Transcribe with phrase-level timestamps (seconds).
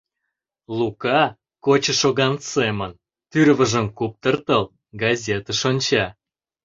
[0.77, 1.21] Лука,
[1.65, 2.91] кочо шоган семын,
[3.31, 4.63] тӱрвыжым куптыртыл,
[5.01, 6.05] газетыш онча.